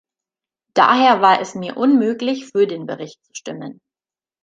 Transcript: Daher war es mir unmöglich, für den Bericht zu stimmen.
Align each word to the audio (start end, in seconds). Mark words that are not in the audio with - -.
Daher 0.73 1.21
war 1.21 1.41
es 1.41 1.53
mir 1.53 1.77
unmöglich, 1.77 2.47
für 2.47 2.65
den 2.65 2.87
Bericht 2.87 3.23
zu 3.23 3.33
stimmen. 3.35 3.81